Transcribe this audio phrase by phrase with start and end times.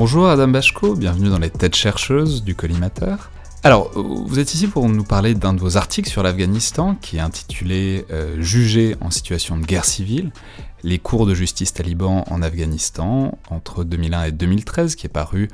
[0.00, 3.30] Bonjour Adam Bachko, bienvenue dans les têtes chercheuses du collimateur.
[3.62, 7.20] Alors, vous êtes ici pour nous parler d'un de vos articles sur l'Afghanistan qui est
[7.20, 10.32] intitulé euh, Jugé en situation de guerre civile,
[10.84, 15.50] les cours de justice talibans en Afghanistan entre 2001 et 2013, qui est paru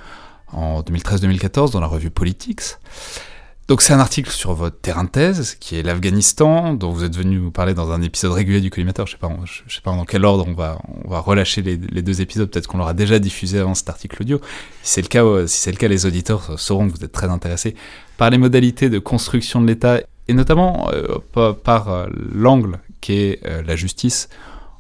[0.53, 2.77] en 2013-2014 dans la revue Politics.
[3.69, 7.17] Donc c'est un article sur votre terrain de thèse, qui est l'Afghanistan, dont vous êtes
[7.17, 9.09] venu nous parler dans un épisode régulier du collimateur.
[9.09, 9.19] Je sais
[9.69, 10.79] sais pas dans quel ordre on va,
[11.19, 12.49] relâcher les, deux épisodes.
[12.49, 14.41] Peut-être qu'on l'aura déjà diffusé avant cet article audio.
[14.83, 17.11] Si c'est le cas, euh, si c'est le cas, les auditeurs sauront que vous êtes
[17.11, 17.75] très intéressés
[18.19, 23.43] par les modalités de construction de l'État et notamment euh, par, euh, l'angle qui est
[23.65, 24.29] la justice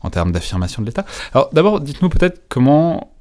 [0.01, 1.05] en termes d'affirmation de l'État.
[1.33, 3.16] Alors d'abord, dites-nous peut-être comment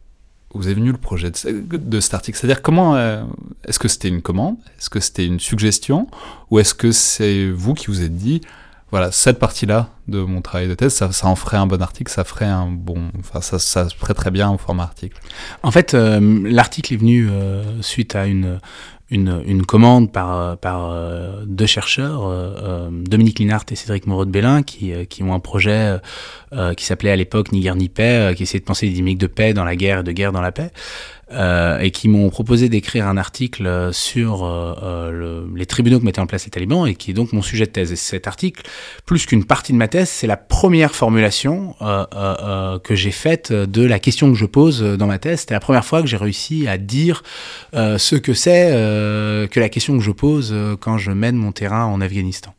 [0.57, 3.23] vous est venu le projet de, cet article C'est-à-dire comment euh,
[3.67, 4.57] est-ce que c'était une commande?
[4.77, 6.07] Est-ce que c'était une suggestion?
[6.51, 8.41] Ou est-ce que c'est vous qui vous êtes dit
[8.91, 12.23] voilà, cette partie-là de mon travail de thèse, ça, en ferait un bon article, ça
[12.23, 15.17] ferait un bon, enfin, ça, ça se ferait très bien au format article?
[15.63, 18.59] En fait, euh, l'article est venu euh, suite à une,
[19.09, 20.95] une, commande par, par
[21.45, 25.97] deux chercheurs, Dominique Linhart et Cédric Moreau de Bélin, qui, qui ont un projet
[26.75, 29.27] qui s'appelait à l'époque Ni guerre ni paix, qui essayait de penser des dynamiques de
[29.27, 30.71] paix dans la guerre et de guerre dans la paix.
[31.31, 36.05] Euh, et qui m'ont proposé d'écrire un article sur euh, euh, le, les tribunaux que
[36.05, 37.91] mettaient en place les talibans et qui est donc mon sujet de thèse.
[37.91, 38.61] Et cet article,
[39.07, 43.97] plus qu'une partie de ma thèse, c'est la première formulation que j'ai faite de la
[43.97, 45.39] question que je pose dans ma thèse.
[45.39, 47.23] C'était la première fois que j'ai réussi à dire
[47.73, 48.69] ce que c'est
[49.51, 52.53] que la question que je pose quand je mène mon terrain en Afghanistan.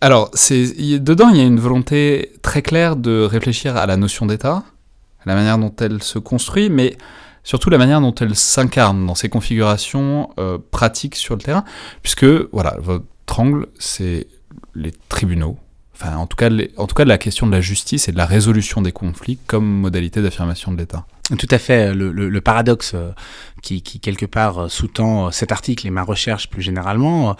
[0.00, 4.62] Alors, dedans, il y a une volonté très claire de réfléchir à la notion d'État,
[5.20, 6.96] à la manière dont elle se construit, mais
[7.44, 11.64] surtout la manière dont elle s'incarne dans ses configurations euh, pratiques sur le terrain,
[12.02, 13.04] puisque voilà, votre
[13.38, 14.26] angle, c'est
[14.74, 15.58] les tribunaux,
[15.94, 18.26] enfin en tout, cas, en tout cas la question de la justice et de la
[18.26, 21.06] résolution des conflits comme modalité d'affirmation de l'État.
[21.38, 21.94] Tout à fait.
[21.94, 23.10] Le, paradoxe euh,
[23.62, 27.34] qui, quelque part euh, sous-tend euh, cet article et ma recherche plus généralement,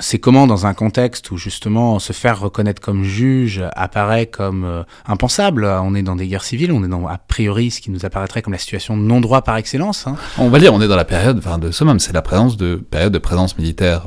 [0.00, 5.64] c'est comment dans un contexte où justement se faire reconnaître comme juge apparaît comme impensable.
[5.66, 8.40] On est dans des guerres civiles, on est dans a priori ce qui nous apparaîtrait
[8.40, 10.06] comme la situation non-droit par excellence.
[10.06, 10.16] Hein.
[10.38, 12.76] On va dire, on est dans la période enfin, de summum, c'est la présence de
[12.76, 14.06] période de présence militaire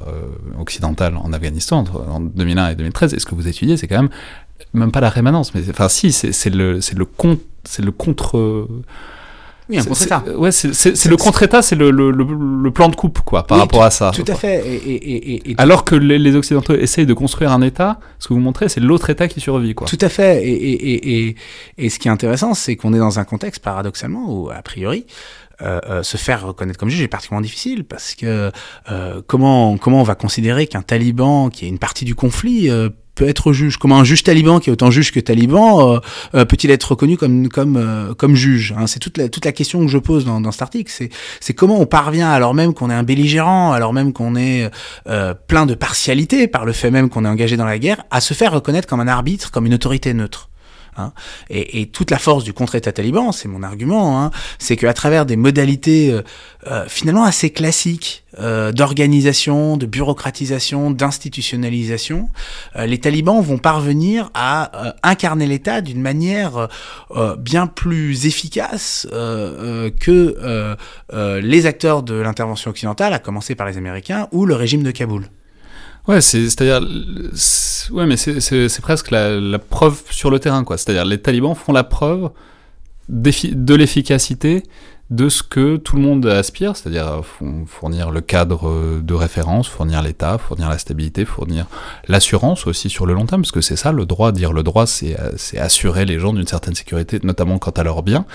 [0.60, 3.14] occidentale en Afghanistan entre en 2001 et 2013.
[3.14, 4.10] Et ce que vous étudiez, c'est quand même
[4.74, 8.68] même pas la rémanence, mais enfin si, c'est le, le contre.
[9.70, 10.24] Oui, un contre-état.
[10.36, 13.92] Ouais, c'est le contre-état, c'est le, le, le, plan de coupe, quoi, par rapport à
[13.92, 14.12] ça.
[14.14, 14.62] Tout à fait.
[14.66, 18.82] Et, Alors que les, Occidentaux essayent de construire un État, ce que vous montrez, c'est
[18.82, 19.88] l'autre État qui survit, quoi.
[19.88, 20.46] Tout à fait.
[20.46, 21.36] Et,
[21.78, 25.06] et, ce qui est intéressant, c'est qu'on est dans un contexte, paradoxalement, où, a priori,
[25.62, 28.52] euh, euh, se faire reconnaître comme juge est particulièrement difficile parce que
[28.90, 32.68] euh, comment comment on va considérer qu'un taliban qui est une partie du conflit
[33.16, 36.00] peut être juge Comment un juge taliban, qui est autant juge que taliban, euh,
[36.36, 38.88] euh, peut-il être reconnu comme comme euh, comme juge hein?
[38.88, 40.92] C'est toute la toute la question que je pose dans, dans cet article.
[40.94, 44.70] C'est c'est comment on parvient, alors même qu'on est un belligérant, alors même qu'on est
[45.48, 48.34] plein de partialité par le fait même qu'on est engagé dans la guerre, à se
[48.34, 50.51] faire reconnaître comme un arbitre, comme une autorité neutre.
[50.97, 51.13] Hein.
[51.50, 55.35] Et, toute la force du contre-État taliban, c'est mon argument, hein, c'est qu'à travers des
[55.35, 56.22] modalités euh,
[56.68, 62.29] euh, finalement assez classiques euh, d'organisation, de bureaucratisation, d'institutionnalisation,
[62.75, 66.69] les talibans vont parvenir à incarner l'État d'une manière
[67.38, 70.78] bien plus efficace que
[71.12, 75.28] les acteurs de l'intervention occidentale, à commencer par les Américains ou le régime de Kaboul.
[76.08, 76.82] Ouais, c'est-à-dire,
[77.92, 80.78] ouais, mais c'est presque la, preuve sur le terrain, quoi.
[80.78, 82.32] C'est-à-dire, les talibans font la preuve
[83.10, 84.64] de l'efficacité
[85.12, 87.22] de ce que tout le monde aspire, c'est-à-dire
[87.68, 91.66] fournir le cadre de référence, fournir l'État, fournir la stabilité, fournir
[92.08, 94.88] l'assurance aussi sur le long terme, parce que c'est ça le droit, dire le droit,
[94.88, 95.18] c'est
[95.58, 98.26] assurer les gens d'une certaine sécurité, notamment quant à leurs biens,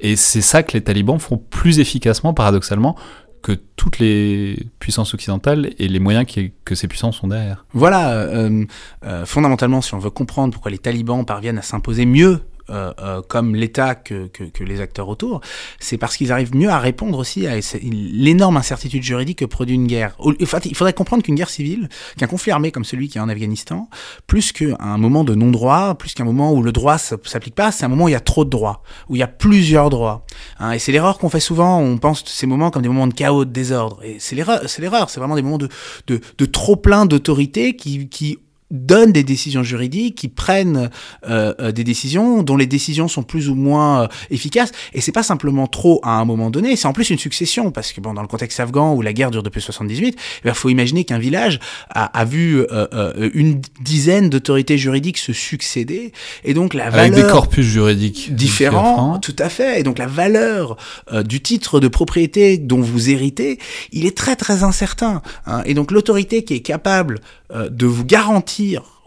[0.00, 2.96] et c'est ça que les talibans font plus efficacement, paradoxalement,
[3.44, 6.26] que toutes les puissances occidentales et les moyens
[6.64, 7.66] que ces puissances sont derrière.
[7.74, 8.64] Voilà, euh,
[9.04, 13.20] euh, fondamentalement, si on veut comprendre pourquoi les talibans parviennent à s'imposer mieux euh, euh,
[13.20, 15.42] comme l'État que, que, que, les acteurs autour,
[15.80, 19.86] c'est parce qu'ils arrivent mieux à répondre aussi à l'énorme incertitude juridique que produit une
[19.86, 20.16] guerre.
[20.42, 23.28] Enfin, il faudrait comprendre qu'une guerre civile, qu'un conflit armé comme celui qui est en
[23.28, 23.88] Afghanistan,
[24.26, 27.88] plus qu'un moment de non-droit, plus qu'un moment où le droit s'applique pas, c'est un
[27.88, 30.24] moment où il y a trop de droits, où il y a plusieurs droits.
[30.58, 33.14] Hein, et c'est l'erreur qu'on fait souvent, on pense ces moments comme des moments de
[33.14, 34.00] chaos, de désordre.
[34.02, 35.68] Et c'est l'erreur, c'est l'erreur, c'est vraiment des moments de,
[36.06, 38.38] de, de trop plein d'autorité qui, qui
[38.70, 40.90] donnent des décisions juridiques, qui prennent
[41.28, 44.72] euh, euh, des décisions dont les décisions sont plus ou moins euh, efficaces.
[44.94, 47.92] Et c'est pas simplement trop à un moment donné, c'est en plus une succession, parce
[47.92, 51.04] que bon, dans le contexte afghan où la guerre dure depuis 78, il faut imaginer
[51.04, 56.12] qu'un village a, a vu euh, euh, une dizaine d'autorités juridiques se succéder,
[56.42, 59.80] et donc la Avec valeur des corpus juridiques différents, tout à fait.
[59.80, 60.76] Et donc la valeur
[61.12, 63.58] euh, du titre de propriété dont vous héritez,
[63.92, 65.22] il est très très incertain.
[65.46, 65.62] hein.
[65.66, 67.20] Et donc l'autorité qui est capable
[67.52, 68.53] euh, de vous garantir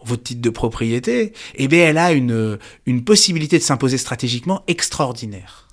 [0.04, 5.64] votre titre de propriété, eh bien elle a une, une possibilité de s'imposer stratégiquement extraordinaire.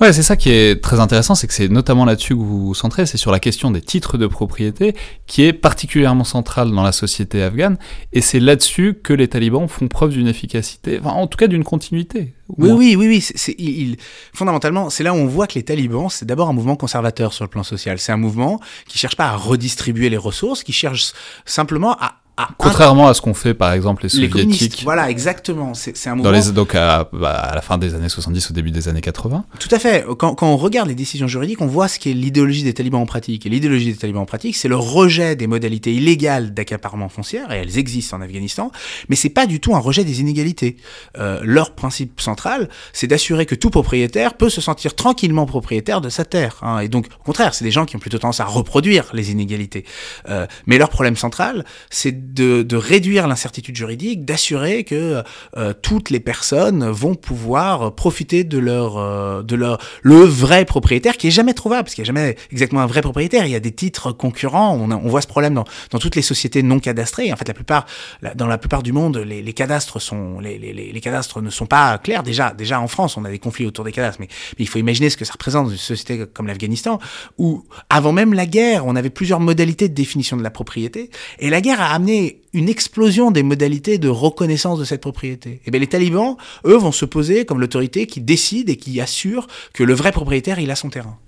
[0.00, 2.74] Ouais, c'est ça qui est très intéressant, c'est que c'est notamment là-dessus que vous vous
[2.74, 4.94] centrez, c'est sur la question des titres de propriété,
[5.26, 7.76] qui est particulièrement centrale dans la société afghane,
[8.12, 11.64] et c'est là-dessus que les talibans font preuve d'une efficacité, enfin, en tout cas d'une
[11.64, 12.32] continuité.
[12.58, 13.20] Oui, oui, oui, oui.
[13.20, 13.96] c'est- il,
[14.32, 17.44] fondamentalement, c'est là où on voit que les talibans, c'est d'abord un mouvement conservateur sur
[17.44, 17.98] le plan social.
[17.98, 21.12] C'est un mouvement qui cherche pas à redistribuer les ressources, qui cherche
[21.44, 22.19] simplement à
[22.58, 25.74] Contrairement à ce qu'ont fait par exemple les soviétiques Voilà, exactement.
[25.74, 26.30] C'est un dans mouvement.
[26.30, 29.44] les, donc à, bah, à la fin des années 70, au début des années 80.
[29.58, 30.04] Tout à fait.
[30.18, 33.06] Quand, quand on regarde les décisions juridiques, on voit ce qu'est l'idéologie des talibans en
[33.06, 33.44] pratique.
[33.46, 37.58] Et l'idéologie des talibans en pratique, c'est le rejet des modalités illégales d'accaparement foncière, et
[37.58, 38.70] elles existent en Afghanistan,
[39.08, 40.76] mais c'est pas du tout un rejet des inégalités.
[41.18, 46.08] Euh, leur principe central, c'est d'assurer que tout propriétaire peut se sentir tranquillement propriétaire de
[46.08, 46.56] sa terre.
[46.62, 46.78] hein.
[46.80, 49.84] Et donc, au contraire, c'est des gens qui ont plutôt tendance à reproduire les inégalités.
[50.28, 55.22] Euh, mais leur problème central, c'est de, de réduire l'incertitude juridique, d'assurer que
[55.56, 61.16] euh, toutes les personnes vont pouvoir profiter de leur, euh, de leur le vrai propriétaire
[61.16, 63.46] qui est jamais trouvable, parce qu'il n'y a jamais exactement un vrai propriétaire.
[63.46, 64.76] Il y a des titres concurrents.
[64.76, 67.32] On, on voit ce problème dans, dans toutes les sociétés non cadastrées.
[67.32, 67.86] En fait, la plupart,
[68.34, 71.66] dans la plupart du monde, les, les cadastres sont, les, les les cadastres ne sont
[71.66, 72.22] pas clairs.
[72.22, 74.28] Déjà, déjà en France, on a des conflits autour des cadastres, mais,
[74.58, 76.98] mais il faut imaginer ce que ça représente dans une société comme l'Afghanistan,
[77.38, 81.48] où avant même la guerre, on avait plusieurs modalités de définition de la propriété, et
[81.50, 82.09] la guerre a amené
[82.52, 85.60] une explosion des modalités de reconnaissance de cette propriété.
[85.64, 89.46] Et bien les talibans, eux, vont se poser comme l'autorité qui décide et qui assure
[89.72, 91.18] que le vrai propriétaire, il a son terrain.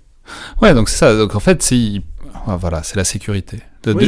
[0.61, 1.15] Ouais, donc c'est ça.
[1.15, 1.73] Donc en fait,
[2.45, 3.59] voilà, c'est la sécurité.
[3.83, 4.05] De- Oui,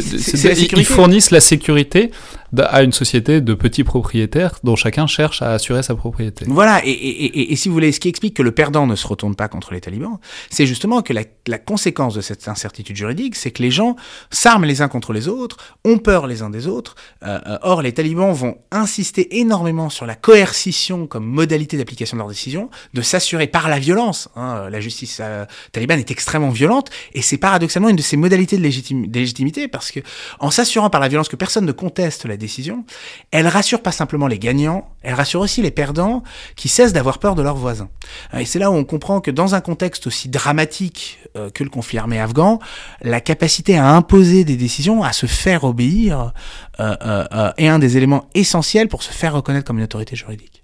[0.79, 2.11] ils- fournissent la sécurité
[2.57, 6.45] à une société de petits propriétaires dont chacun cherche à assurer sa propriété.
[6.47, 8.95] Voilà, et, et, et, et si vous voulez, ce qui explique que le perdant ne
[8.95, 10.17] se retourne pas contre les talibans,
[10.49, 13.97] c'est justement que la, la conséquence de cette incertitude juridique, c'est que les gens
[14.31, 16.95] s'arment les uns contre les autres, ont peur les uns des autres.
[17.23, 22.19] Euh, euh, or, les talibans vont insister énormément sur la coercition comme modalité d'application de
[22.21, 24.29] leurs décisions, de s'assurer par la violence.
[24.37, 28.57] hein, la justice euh, talibane est extrêmement violente, et c'est paradoxalement une de ces modalités
[28.57, 29.19] de, légitim- de
[29.67, 29.99] parce que
[30.39, 32.85] en s'assurant par la violence que personne ne conteste la décision,
[33.31, 36.23] elle rassure pas simplement les gagnants, elle rassure aussi les perdants
[36.55, 37.89] qui cessent d'avoir peur de leurs voisins.
[38.37, 41.69] Et c'est là où on comprend que dans un contexte aussi dramatique euh, que le
[41.69, 42.59] conflit armé afghan,
[43.01, 46.33] la capacité à imposer des décisions, à se faire obéir,
[46.79, 50.63] euh, euh, est un des éléments essentiels pour se faire reconnaître comme une autorité juridique.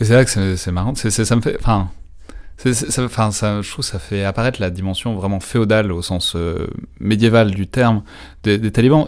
[0.00, 0.94] C'est là que c'est marrant.
[0.94, 1.56] Ça me fait.
[1.60, 1.90] Enfin.
[2.58, 6.02] C'est- c'est- ça, enfin, ça, je trouve ça fait apparaître la dimension vraiment féodale au
[6.02, 6.66] sens euh,
[7.00, 8.02] médiéval du terme
[8.42, 9.06] des, talibans.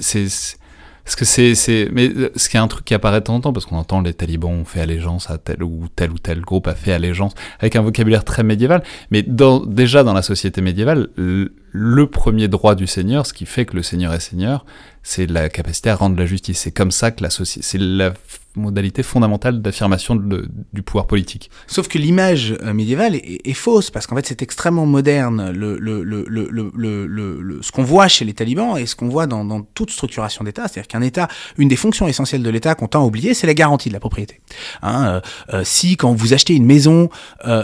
[0.00, 0.56] C'est c'est-
[1.04, 3.40] parce que c'est mais euh, ce qui est un truc qui apparaît de temps en
[3.40, 6.40] temps parce qu'on entend les talibans ont fait allégeance à tel ou tel ou tel
[6.42, 8.84] groupe a fait allégeance avec un vocabulaire très médiéval.
[9.10, 13.66] Mais dans, déjà dans la société médiévale, le, premier droit du seigneur, ce qui fait
[13.66, 14.64] que le seigneur est seigneur,
[15.02, 16.60] c'est la capacité à rendre la justice.
[16.60, 18.14] C'est comme ça que la société, c'est la
[18.56, 21.50] modalité fondamentale d'affirmation du pouvoir politique.
[21.66, 25.50] Sauf que l'image euh, médiévale est, fausse, parce qu'en fait c'est extrêmement moderne.
[25.52, 29.08] Le, le, le, le, le, le, ce qu'on voit chez les talibans et ce qu'on
[29.08, 32.88] voit dans, toute structuration d'État, c'est-à-dire qu'un État, une des fonctions essentielles de l'État qu'on
[32.88, 34.40] tend à oublier, c'est la garantie de la propriété.
[34.82, 35.20] Hein, euh,
[35.54, 37.08] euh, si quand vous achetez une maison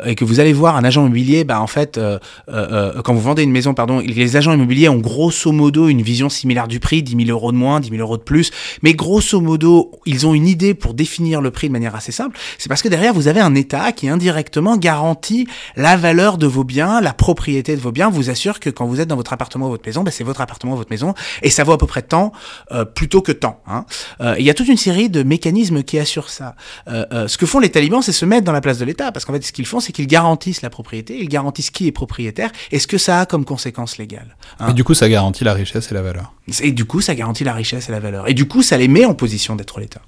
[0.05, 2.01] et que vous allez voir un agent immobilier, bah en fait,
[2.49, 6.69] quand vous vendez une maison, pardon, les agents immobiliers ont grosso modo une vision similaire
[6.69, 8.51] du prix, 10 000 euros de moins, 10 000 euros de plus,
[8.83, 12.39] mais grosso modo, ils ont une idée pour définir le prix de manière assez simple.
[12.59, 16.65] C'est parce que derrière, vous avez un État qui indirectement garantit la valeur de vos
[16.65, 19.67] biens, la propriété de vos biens, vous assure que quand vous êtes dans votre appartement
[19.67, 21.87] ou votre maison, ben c'est votre appartement ou votre maison, et ça vaut à peu
[21.87, 22.33] près tant
[22.73, 23.61] euh, plutôt que tant.
[23.67, 23.85] Hein.
[24.21, 26.55] Euh, Il y a toute une série de mécanismes qui assurent ça.
[26.89, 29.13] Euh, euh, ce que font les talibans, c'est se mettre dans la place de l'État,
[29.13, 31.93] parce qu'en fait, ce qu'ils font, c'est qu'ils garantissent la propriété, ils garantissent qui est
[31.93, 34.37] propriétaire, et ce que ça a comme conséquence légale.
[34.61, 34.69] hein.
[34.71, 36.33] Et du coup, ça garantit la richesse et la valeur.
[36.61, 38.29] Et du coup, ça garantit la richesse et la valeur.
[38.29, 40.01] Et du coup, ça les met en position d'être l'État.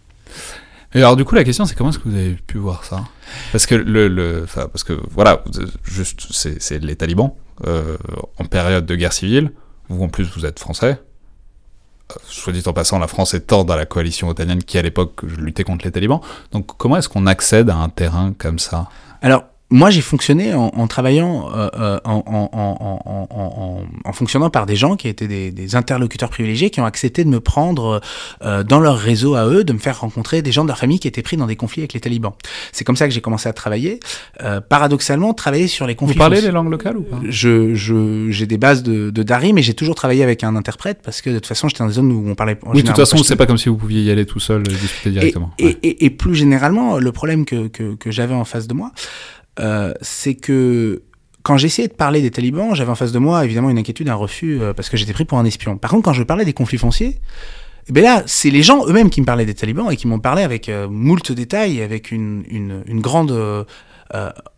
[0.93, 3.05] Et alors du coup la question c'est comment est-ce que vous avez pu voir ça?
[3.53, 5.45] Parce que le, le parce que voilà
[5.85, 7.33] juste c'est c'est les talibans
[7.67, 7.97] euh,
[8.39, 9.53] en période de guerre civile.
[9.89, 11.01] Vous en plus vous êtes français.
[12.11, 15.23] Euh, Soit dit en passant, la France étant dans la coalition otanienne qui à l'époque
[15.23, 16.21] luttait contre les talibans.
[16.51, 18.89] Donc comment est-ce qu'on accède à un terrain comme ça?
[19.23, 22.23] Alors, moi, j'ai fonctionné en, en travaillant, euh, euh, en,
[22.53, 27.23] en, en, fonctionnant par des gens qui étaient des, des, interlocuteurs privilégiés, qui ont accepté
[27.23, 28.01] de me prendre
[28.43, 30.99] euh, dans leur réseau à eux, de me faire rencontrer des gens de leur famille
[30.99, 32.33] qui étaient pris dans des conflits avec les talibans.
[32.73, 34.01] C'est comme ça que j'ai commencé à travailler.
[34.43, 36.15] Euh, paradoxalement, travailler sur les conflits.
[36.15, 37.21] Vous parlez les langues locales ou pas?
[37.29, 40.99] Je, je, j'ai des bases de, de Dari, mais j'ai toujours travaillé avec un interprète
[41.05, 42.59] parce que de toute façon, j'étais dans des zones où on parlait.
[42.67, 44.75] Oui, de toute façon, c'est pas comme si vous pouviez y aller tout seul et
[44.75, 45.53] discuter directement.
[45.59, 45.79] Et, ouais.
[45.85, 48.91] et, et, plus généralement, le problème que, que, que j'avais en face de moi,
[49.61, 51.03] euh, c'est que
[51.43, 54.15] quand j'essayais de parler des talibans, j'avais en face de moi évidemment une inquiétude, un
[54.15, 55.79] refus, euh, parce que j'étais pris pour un espion.
[55.79, 57.19] Par contre, quand je parlais des conflits fonciers,
[57.89, 60.19] eh bien là, c'est les gens eux-mêmes qui me parlaient des talibans et qui m'ont
[60.19, 63.67] parlé avec euh, moult détails, avec une, une, grande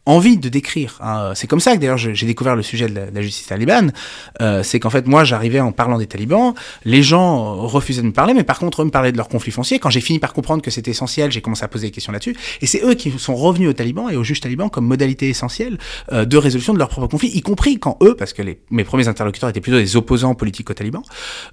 [0.04, 0.98] envie de décrire.
[1.00, 1.32] Hein.
[1.34, 3.92] C'est comme ça que d'ailleurs j'ai découvert le sujet de la, de la justice talibane.
[4.40, 6.54] Euh, c'est qu'en fait moi j'arrivais en parlant des talibans,
[6.84, 9.52] les gens refusaient de me parler, mais par contre eux me parlaient de leurs conflits
[9.52, 9.78] fonciers.
[9.78, 12.36] Quand j'ai fini par comprendre que c'était essentiel, j'ai commencé à poser des questions là-dessus.
[12.60, 15.78] Et c'est eux qui sont revenus aux talibans et aux juges talibans comme modalité essentielle
[16.12, 18.84] euh, de résolution de leurs propres conflits, y compris quand eux, parce que les, mes
[18.84, 21.02] premiers interlocuteurs étaient plutôt des opposants politiques aux talibans,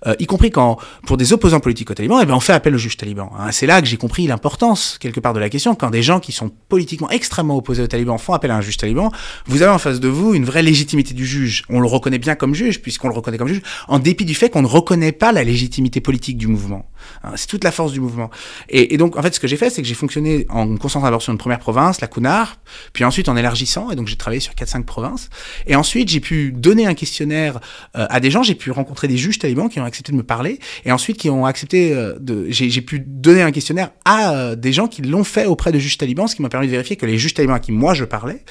[0.07, 2.73] euh, y compris quand pour des opposants politiques aux talibans, eh bien on fait appel
[2.73, 3.29] aux juges talibans.
[3.37, 3.51] Hein.
[3.51, 6.31] C'est là que j'ai compris l'importance quelque part de la question quand des gens qui
[6.31, 9.11] sont politiquement extrêmement opposés aux talibans font appel à un juge taliban,
[9.45, 11.63] vous avez en face de vous une vraie légitimité du juge.
[11.69, 14.49] On le reconnaît bien comme juge, puisqu'on le reconnaît comme juge, en dépit du fait
[14.49, 16.89] qu'on ne reconnaît pas la légitimité politique du mouvement.
[17.23, 18.29] Hein, c'est toute la force du mouvement.
[18.69, 21.07] Et, donc, en fait, ce que j'ai fait, c'est que j'ai fonctionné en me concentrant
[21.07, 22.57] d'abord sur une première province, la Kunar,
[22.93, 25.29] puis ensuite en élargissant, et donc j'ai travaillé sur 4-5 provinces.
[25.67, 27.59] Et ensuite, j'ai pu donner un questionnaire
[27.95, 30.23] euh, à des gens, j'ai pu rencontrer des juges talibans qui ont accepté de me
[30.23, 32.47] parler, et ensuite qui ont accepté euh, de...
[32.49, 35.97] J'ai pu donner un questionnaire à euh, des gens qui l'ont fait auprès de juges
[35.97, 38.05] talibans, ce qui m'a permis de vérifier que les juges talibans à qui moi je
[38.05, 38.43] parlais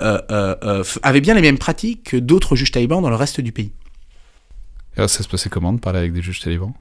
[0.00, 3.72] avaient bien les mêmes pratiques que d'autres juges talibans dans le reste du pays.
[4.96, 6.72] Et ça se passait comment de parler avec des juges talibans?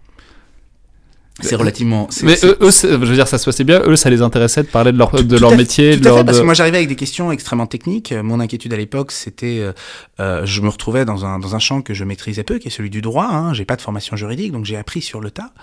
[1.42, 2.08] C'est relativement.
[2.22, 3.82] Mais eux, eux je veux dire, ça se passait bien.
[3.86, 6.00] Eux, ça les intéressait de parler de leur, de leur fait, métier.
[6.00, 6.42] Tout à leur fait, parce de...
[6.42, 8.14] que moi, j'arrivais avec des questions extrêmement techniques.
[8.14, 9.74] Mon inquiétude à l'époque, c'était, euh,
[10.20, 12.72] euh, je me retrouvais dans un dans un champ que je maîtrisais peu, qui est
[12.72, 13.28] celui du droit.
[13.32, 13.54] Hein.
[13.54, 15.54] J'ai pas de formation juridique, donc j'ai appris sur le tas,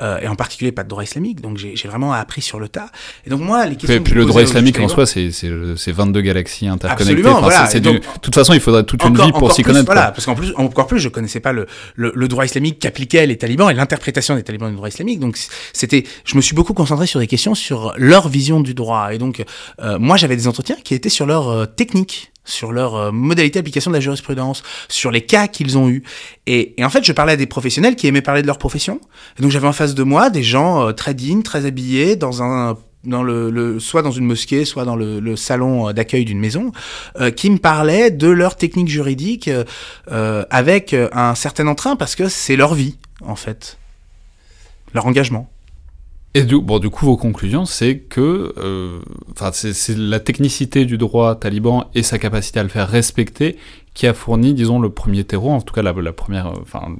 [0.00, 1.40] euh, et en particulier pas de droit islamique.
[1.40, 2.90] Donc j'ai vraiment appris sur le tas.
[3.24, 3.94] Et donc moi, les questions.
[3.94, 7.12] Et puis le droit islamique en soi, c'est c'est 22 galaxies interconnectées.
[7.12, 7.92] Absolument, enfin, voilà.
[7.92, 9.86] de toute façon, il faudrait toute une encore, vie pour s'y connaître.
[9.86, 10.10] Voilà, quoi.
[10.12, 13.38] parce qu'en plus, encore plus, je connaissais pas le le, le droit islamique qu'appliquaient les
[13.38, 15.11] talibans et l'interprétation des talibans du droit islamique.
[15.20, 15.38] Donc
[15.72, 19.12] c'était, je me suis beaucoup concentré sur des questions sur leur vision du droit.
[19.12, 19.44] Et donc,
[19.80, 23.58] euh, moi, j'avais des entretiens qui étaient sur leur euh, technique sur leur euh, modalité
[23.58, 26.02] d'application de la jurisprudence, sur les cas qu'ils ont eus.
[26.46, 29.00] Et, et, en fait, je parlais à des professionnels qui aimaient parler de leur profession.
[29.38, 32.76] Donc, j'avais en face de moi des gens euh, très dignes, très habillés, dans un
[33.04, 36.70] dans le, le, soit dans une mosquée, soit dans le, le salon d'accueil d'une maison,
[37.18, 39.50] euh, qui me parlaient de leur technique juridique
[40.12, 43.76] euh, avec un certain entrain parce que c'est leur vie, en fait,
[44.94, 45.48] leur engagement.
[46.34, 49.00] Et du, bon, du coup, vos conclusions, c'est que euh,
[49.52, 53.58] c'est la technicité du droit taliban et sa capacité à le faire respecter
[53.92, 56.96] qui a fourni, disons, le premier terreau, en tout cas la, la première, enfin,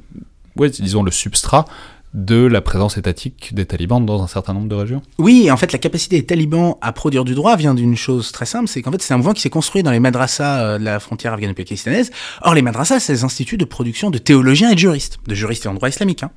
[0.55, 1.65] ouais, disons le substrat
[2.13, 5.71] de la présence étatique des talibans dans un certain nombre de régions Oui, en fait,
[5.71, 8.91] la capacité des talibans à produire du droit vient d'une chose très simple, c'est qu'en
[8.91, 12.11] fait, c'est un mouvement qui s'est construit dans les madrassas de la frontière afghano-pakistanaise.
[12.41, 15.65] Or, les madrassas, c'est des instituts de production de théologiens et de juristes, de juristes
[15.65, 16.23] en droit islamique.
[16.23, 16.31] Hein.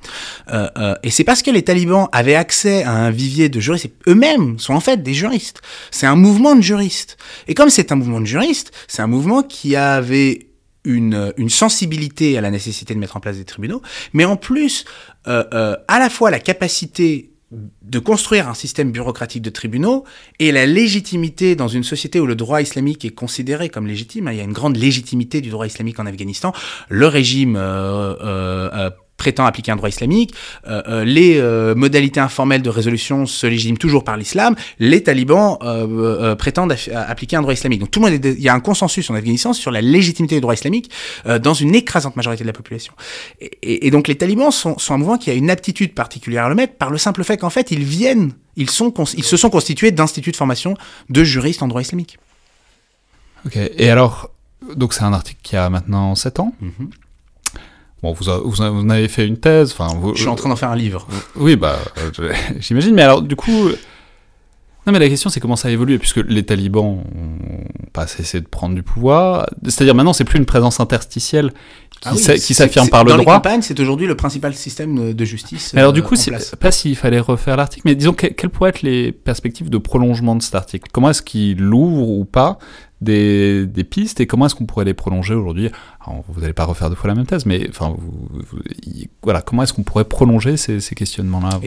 [0.51, 3.85] Euh, euh, et c'est parce que les talibans avaient accès à un vivier de juristes,
[3.85, 5.61] et eux-mêmes sont en fait des juristes.
[5.91, 7.17] C'est un mouvement de juristes.
[7.47, 10.46] Et comme c'est un mouvement de juristes, c'est un mouvement qui avait
[10.83, 13.81] une, une, sensibilité à la nécessité de mettre en place des tribunaux,
[14.13, 14.85] mais en plus,
[15.27, 20.03] euh, euh, à la fois la capacité de construire un système bureaucratique de tribunaux
[20.39, 24.29] et la légitimité dans une société où le droit islamique est considéré comme légitime.
[24.31, 26.51] Il y a une grande légitimité du droit islamique en Afghanistan.
[26.89, 30.33] Le régime euh, prétend appliquer un droit islamique,
[30.67, 35.57] euh, euh, les euh, modalités informelles de résolution se légitiment toujours par l'islam, les talibans
[35.63, 37.79] euh, prétendent appliquer un droit islamique.
[37.79, 40.35] Donc tout le monde, est, il y a un consensus en Afghanistan sur la légitimité
[40.35, 40.89] du droit islamique
[41.41, 42.93] dans une écrasante majorité de la population.
[43.41, 46.45] Et, et, et donc les talibans sont, sont, un mouvement qui a une aptitude particulière
[46.45, 49.37] à le mettre par le simple fait qu'en fait ils viennent, ils, sont, ils se
[49.37, 50.75] sont constitués d'instituts de formation
[51.09, 52.19] de juristes en droit islamique.
[53.45, 54.29] Ok, et alors,
[54.75, 56.87] donc c'est un article qui a maintenant 7 ans mm -hmm.
[58.07, 59.73] Bon, vous, a, vous, en avez fait une thèse.
[59.73, 61.05] Enfin, vous, je suis en train d'en faire un livre.
[61.35, 61.77] Oui, bah,
[62.59, 62.95] j'imagine.
[62.95, 63.69] Mais alors, du coup,
[64.87, 68.39] non, mais la question, c'est comment ça a évolué, puisque les talibans ont pas cessé
[68.39, 69.45] de prendre du pouvoir.
[69.65, 71.51] C'est-à-dire, maintenant, c'est plus une présence interstitielle
[71.99, 73.25] qui, ah oui, s'affirme par le dans droit.
[73.25, 75.73] Dans les campagnes, c'est aujourd'hui le principal système de justice.
[75.73, 78.69] Mais alors, du coup, c'est pas s'il fallait refaire l'article, mais disons, que, quelles pourraient
[78.69, 80.89] être les perspectives de prolongement de cet article?
[80.93, 82.57] Comment est-ce qu'il l'ouvre ou pas?
[83.01, 85.69] Des, pistes et comment est-ce qu'on pourrait les prolonger aujourd'hui
[86.27, 87.95] Vous n'allez pas refaire deux fois la même thèse, mais enfin,
[89.23, 91.59] voilà, comment est-ce qu'on pourrait prolonger ces, questionnements-là?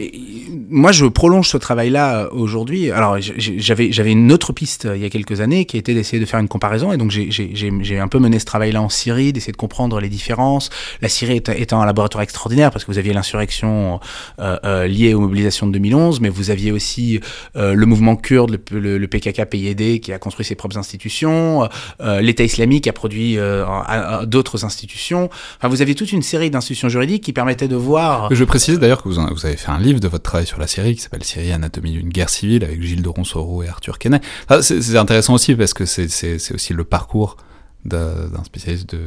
[0.69, 2.91] Moi, je prolonge ce travail-là euh, aujourd'hui.
[2.91, 6.25] Alors, j'avais une autre piste euh, il y a quelques années qui était d'essayer de
[6.25, 9.57] faire une comparaison, et donc j'ai un peu mené ce travail-là en Syrie, d'essayer de
[9.57, 10.69] comprendre les différences.
[11.01, 13.99] La Syrie étant un laboratoire extraordinaire parce que vous aviez l'insurrection
[14.39, 17.19] euh, liée aux mobilisations de 2011, mais vous aviez aussi
[17.55, 22.87] le mouvement kurde, le, le PKK-PYD, qui a construit ses propres institutions euh, l'État islamique
[22.87, 23.65] a produit euh,
[24.25, 25.29] d'autres institutions.
[25.57, 28.33] Enfin, vous aviez toute une série d'institutions juridiques qui permettaient de voir.
[28.33, 30.95] Je précise d'ailleurs que vous, avez fait un livre de votre travail sur la Syrie
[30.95, 34.21] qui s'appelle Syrie, anatomie d'une guerre civile avec Gilles de Ronsoro et Arthur Kenney.
[34.61, 37.37] c'est intéressant aussi parce que c'est aussi le parcours
[37.85, 38.99] d'un spécialiste, de,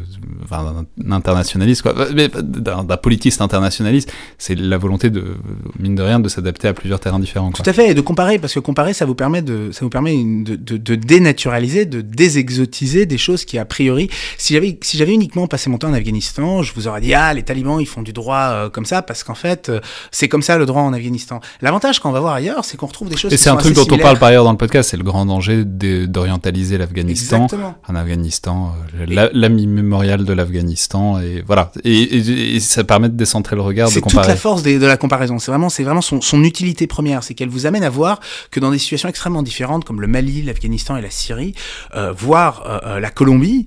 [0.43, 5.37] enfin, d'un internationaliste, quoi, d'un politiste internationaliste, c'est la volonté de,
[5.79, 7.51] mine de rien, de s'adapter à plusieurs terrains différents.
[7.51, 7.65] Quoi.
[7.65, 9.91] Tout à fait, et de comparer, parce que comparer, ça vous permet de, ça vous
[9.91, 14.97] permet de, de, de dénaturaliser, de désexotiser des choses qui, a priori, si j'avais, si
[14.97, 17.87] j'avais uniquement passé mon temps en Afghanistan, je vous aurais dit, ah, les talibans, ils
[17.87, 20.83] font du droit euh, comme ça, parce qu'en fait, euh, c'est comme ça le droit
[20.83, 21.41] en Afghanistan.
[21.61, 23.87] L'avantage qu'on va voir ailleurs, c'est qu'on retrouve des choses et c'est un truc dont
[23.91, 27.47] on parle par ailleurs dans le podcast, c'est le grand danger d'orientaliser l'Afghanistan.
[27.87, 28.64] En Afghanistan,
[28.95, 31.73] euh, l'ami mémorial de l'Afghanistan, et voilà.
[31.85, 33.89] Et, ça permet de décentrer le regard.
[33.89, 35.39] C'est toute la force de la comparaison.
[35.39, 38.71] C'est vraiment, c'est vraiment son, utilité première, c'est qu'elle vous amène à voir que dans
[38.71, 41.55] des situations extrêmement différentes, comme le Mali, l'Afghanistan et la Syrie,
[41.95, 43.67] euh, voire euh, la Colombie,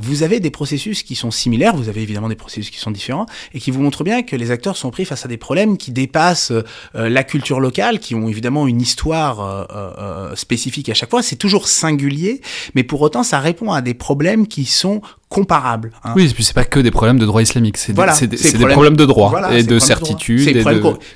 [0.00, 1.74] vous avez des processus qui sont similaires.
[1.74, 4.50] Vous avez évidemment des processus qui sont différents et qui vous montrent bien que les
[4.50, 6.52] acteurs sont pris face à des problèmes qui dépassent
[6.94, 9.66] la culture locale, qui ont évidemment une histoire
[10.34, 11.22] spécifique à chaque fois.
[11.22, 12.40] C'est toujours singulier,
[12.74, 15.00] mais pour autant, ça répond à des problèmes qui sont
[15.32, 15.92] comparables.
[16.04, 16.12] Hein.
[16.14, 18.96] Oui, et puis c'est pas que des problèmes de droit islamique, c'est des, des, problèmes
[18.96, 20.46] de droit et de certitude.
[20.46, 20.62] Et,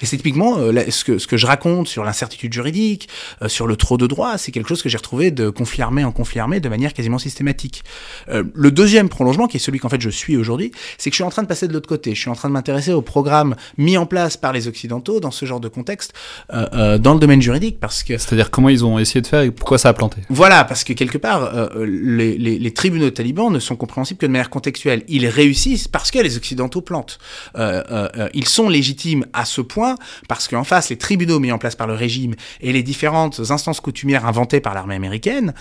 [0.06, 3.08] c'est typiquement euh, ce, que, ce que je raconte sur l'incertitude juridique,
[3.42, 6.02] euh, sur le trop de droit, c'est quelque chose que j'ai retrouvé de conflit armé
[6.02, 7.84] en conflit armé de manière quasiment systématique.
[8.30, 11.18] Euh, le deuxième prolongement, qui est celui qu'en fait je suis aujourd'hui, c'est que je
[11.18, 12.14] suis en train de passer de l'autre côté.
[12.14, 15.30] Je suis en train de m'intéresser aux programmes mis en place par les Occidentaux dans
[15.30, 16.14] ce genre de contexte,
[16.50, 18.16] dans le domaine juridique, parce que...
[18.16, 20.22] C'est-à-dire comment ils ont essayé de faire et pourquoi ça a planté?
[20.30, 24.30] Voilà, parce que quelque part, les, les, les tribunaux talibans ne sont compréhensibles que de
[24.30, 25.02] manière contextuelle.
[25.08, 27.18] Ils réussissent parce que les Occidentaux plantent.
[27.56, 29.96] Euh, euh, euh, ils sont légitimes à ce point
[30.28, 33.80] parce qu'en face, les tribunaux mis en place par le régime et les différentes instances
[33.80, 35.54] coutumières inventées par l'armée américaine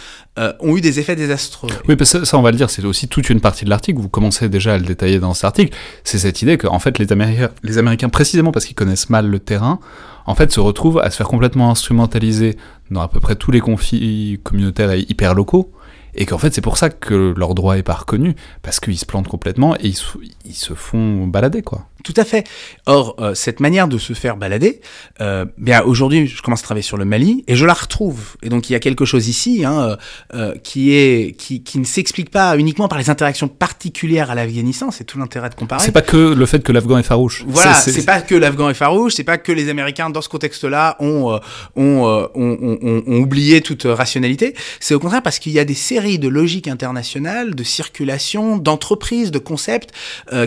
[0.60, 1.70] ont eu des effets désastreux.
[1.88, 4.00] Oui, parce que ça, on va le dire, c'est aussi toute une partie de l'article.
[4.00, 5.76] Vous commencez déjà à le détailler dans cet article.
[6.04, 9.80] C'est cette idée qu'en fait, les Américains, précisément parce qu'ils connaissent mal le terrain,
[10.26, 12.58] en fait, se retrouvent à se faire complètement instrumentaliser
[12.92, 15.72] dans à peu près tous les conflits communautaires et hyper locaux
[16.16, 19.06] et qu'en fait c'est pour ça que leur droit est pas reconnu, parce qu'ils se
[19.06, 19.98] plantent complètement et ils,
[20.46, 21.88] ils se font balader quoi.
[22.06, 22.48] Tout à fait.
[22.86, 24.80] Or, euh, cette manière de se faire balader,
[25.22, 28.36] euh, bien aujourd'hui, je commence à travailler sur le Mali et je la retrouve.
[28.44, 29.96] Et donc, il y a quelque chose ici hein, euh,
[30.36, 34.92] euh qui est qui, qui ne s'explique pas uniquement par les interactions particulières à l'Afghanistan.
[34.92, 35.84] C'est tout l'intérêt de comparer.
[35.84, 37.44] C'est pas que le fait que l'Afghan est farouche.
[37.48, 39.16] Voilà, c'est pas que l'Afghan est farouche.
[39.16, 41.40] C'est pas que les Américains, dans ce contexte-là, ont, euh,
[41.76, 44.54] ont, ont, ont, ont oublié toute rationalité.
[44.80, 49.32] C'est au contraire parce qu'il y a des séries de logiques internationales, de circulation, d'entreprises,
[49.32, 49.90] de concepts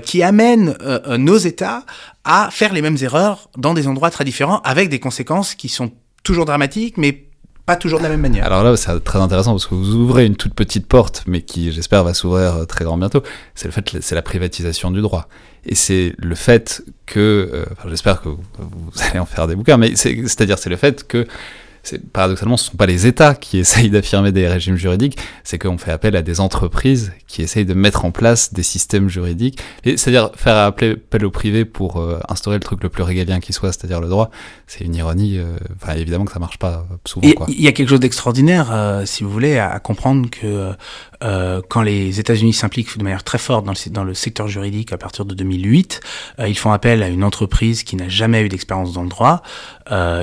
[0.04, 0.76] qui amènent
[1.18, 1.47] nos
[2.24, 5.90] À faire les mêmes erreurs dans des endroits très différents, avec des conséquences qui sont
[6.22, 7.28] toujours dramatiques, mais
[7.68, 8.46] pas toujours de la même manière.
[8.46, 11.70] Alors là, c'est très intéressant parce que vous ouvrez une toute petite porte, mais qui,
[11.70, 13.22] j'espère, va s'ouvrir euh, très grand bientôt.
[13.54, 15.28] C'est le fait, c'est la privatisation du droit.
[15.66, 19.76] Et c'est le fait que, euh, j'espère que vous, vous, allez en faire des bouquins,
[19.76, 21.26] mais c'est-à-dire, c'est le fait que
[22.12, 25.79] paradoxalement, ce ne sont pas les États qui essayent d'affirmer des régimes juridiques, c'est qu'on
[25.79, 29.59] fait appel à des entreprises qui essayent de mettre en place des systèmes juridiques.
[29.85, 33.72] C'est-à-dire faire appel au privé pour euh, instaurer le truc le plus régalien qui soit,
[33.72, 34.31] c'est-à-dire le droit.
[34.66, 35.38] C'est une ironie.
[35.38, 37.29] Euh, enfin, évidemment que ça marche pas souvent.
[37.48, 40.72] Il y a quelque chose d'extraordinaire, euh, si vous voulez, à, comprendre que
[41.20, 44.98] quand les États-Unis s'impliquent de manière très forte dans le, dans le secteur juridique à
[44.98, 46.00] partir de 2008,
[46.46, 49.42] ils font appel à une entreprise qui n'a jamais eu d'expérience dans le droit,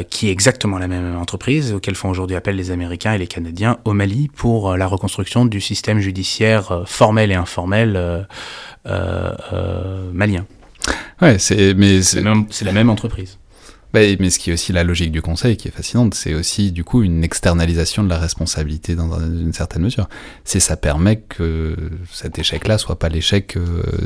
[0.10, 3.78] qui est exactement la même entreprise auxquelles font aujourd'hui appel les Américains et les Canadiens
[3.86, 8.26] au Mali pour euh, la reconstruction du système judiciaire euh, formel et informel
[8.88, 10.46] euh, malien.
[11.22, 13.38] Ouais, c'est mais c'est la même entreprise.
[13.96, 16.74] Bah, mais ce qui est aussi la logique du conseil qui est fascinante, c'est aussi
[16.74, 20.10] du coup une externalisation de la responsabilité dans une certaine mesure.
[20.44, 21.78] C'est ça permet que
[22.12, 23.58] cet échec-là soit pas l'échec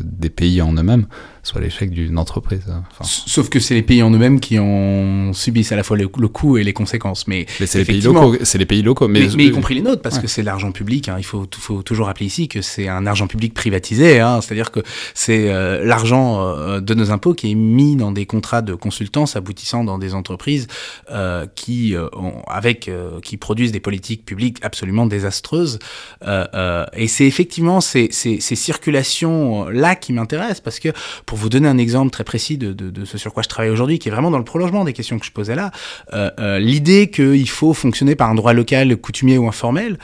[0.03, 1.07] des pays en eux-mêmes,
[1.49, 2.63] soit l'échec d'une entreprise.
[2.69, 2.83] Hein.
[3.01, 6.57] Sauf que c'est les pays en eux-mêmes qui en subissent à la fois le, coût
[6.57, 7.27] et les conséquences.
[7.27, 8.35] Mais, c'est les pays locaux.
[8.43, 11.09] C'est les pays locaux, mais, mais, y compris les nôtres, parce que c'est l'argent public.
[11.09, 11.15] Hein.
[11.17, 14.19] Il faut, faut, toujours rappeler ici que c'est un argent public privatisé.
[14.19, 14.41] Hein.
[14.41, 14.81] C'est-à-dire que
[15.15, 19.35] c'est euh, l'argent euh, de nos impôts qui est mis dans des contrats de consultance
[19.35, 20.67] aboutissant dans des entreprises
[21.09, 22.91] euh, qui, ont, avec,
[23.23, 25.79] qui produisent des politiques publiques absolument désastreuses.
[26.23, 30.89] et c'est effectivement ces, ces, ces circulations là qui m'intéressent, parce que
[31.25, 34.09] pour vous donner un exemple très précis de, ce sur quoi je travaille aujourd'hui, qui
[34.09, 35.71] est vraiment dans le prolongement des questions que je posais là,
[36.13, 39.97] euh, euh, l'idée qu'il faut fonctionner par un droit local, coutumier ou informel,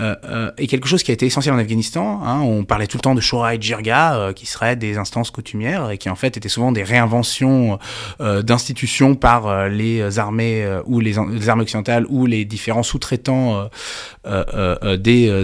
[0.00, 2.20] euh, est quelque chose qui a été essentiel en Afghanistan.
[2.24, 2.40] Hein.
[2.40, 5.98] On parlait tout le temps de Shura et Jirga, qui seraient des instances coutumières et
[5.98, 7.78] qui en fait étaient souvent des réinventions
[8.20, 13.68] d'institutions par les armées ou les, les, armées occidentales ou les différents sous-traitants
[14.98, 15.42] des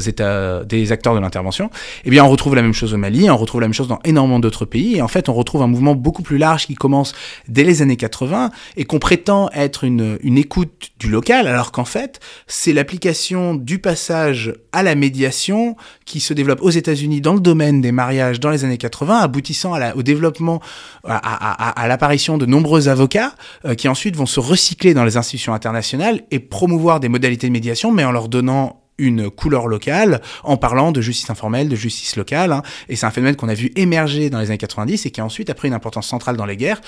[0.65, 1.71] des acteurs de l'intervention.
[2.05, 4.01] Eh bien, on retrouve la même chose au Mali, on retrouve la même chose dans
[4.05, 4.97] énormément d'autres pays.
[4.97, 7.15] Et en fait, on retrouve un mouvement beaucoup plus large qui commence
[7.49, 11.85] dès les années 80 et qu'on prétend être une, une écoute du local, alors qu'en
[11.85, 17.41] fait, c'est l'application du passage à la médiation qui se développe aux États-Unis dans le
[17.41, 20.61] domaine des mariages dans les années 80, aboutissant à au développement,
[21.05, 23.35] à, l'apparition de nombreux avocats
[23.65, 27.53] euh, qui ensuite vont se recycler dans les institutions internationales et promouvoir des modalités de
[27.53, 32.17] médiation, mais en leur donnant une couleur locale en parlant de justice informelle, de justice
[32.17, 32.53] locale.
[32.53, 32.63] Hein.
[32.89, 35.25] Et c'est un phénomène qu'on a vu émerger dans les années 90 et qui a
[35.25, 36.81] ensuite a pris une importance centrale dans les guerres,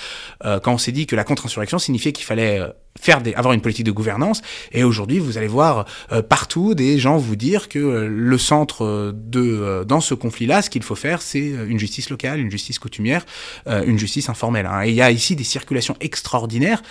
[0.45, 3.53] euh, quand on s'est dit que la contre-insurrection signifiait qu'il fallait euh, faire des, avoir
[3.53, 4.41] une politique de gouvernance.
[4.71, 9.83] Et aujourd'hui, vous allez voir euh, partout des gens vous dire que le centre de
[9.87, 13.25] dans ce conflit-là, ce qu'il faut faire, c'est une justice locale, une justice coutumière,
[13.65, 14.65] une justice informelle.
[14.65, 14.83] Hein.
[14.83, 16.81] Et il y a ici des circulations extraordinaires.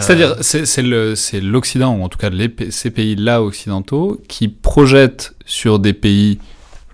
[0.00, 5.92] C'est-à-dire, c'est l'Occident, ou en tout cas les, ces pays-là occidentaux, qui projettent sur des
[5.92, 6.38] pays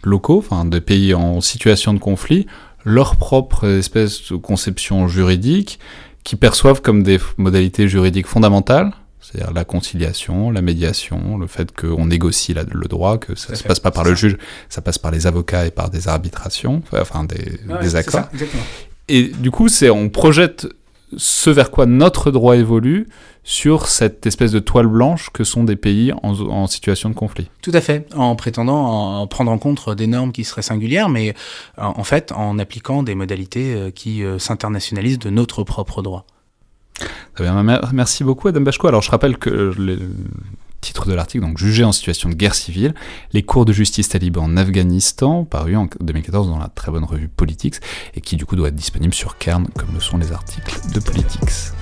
[0.03, 2.47] locaux, enfin des pays en situation de conflit,
[2.85, 5.79] leur propre espèce de conception juridique,
[6.25, 12.07] qui perçoivent comme des modalités juridiques fondamentales, c'est-à-dire la conciliation, la médiation, le fait qu'on
[12.07, 14.37] négocie le droit, que ça ne se passe pas par le juge,
[14.69, 18.29] ça passe par les avocats et par des arbitrations, enfin des, des accords.
[19.09, 20.67] et du coup, c'est on projette
[21.17, 23.09] ce vers quoi notre droit évolue
[23.43, 27.49] sur cette espèce de toile blanche que sont des pays en, situation de conflit.
[27.63, 31.35] Tout à fait, en prétendant en prendre en compte des normes qui seraient singulières, mais
[31.79, 36.27] en fait en appliquant des modalités euh, qui euh, s'internationalisent de notre propre droit.
[37.35, 38.87] Très bien, merci beaucoup Adam Bachko.
[38.89, 39.75] Alors je rappelle que
[40.81, 42.95] titre de l'article, donc jugé en situation de guerre civile,
[43.33, 47.29] les cours de justice talibans en Afghanistan, paru en 2014 dans la très bonne revue
[47.29, 47.77] Politics,
[48.15, 51.01] et qui du coup doit être disponible sur Cairn, comme le sont les articles de
[51.01, 51.73] Politics.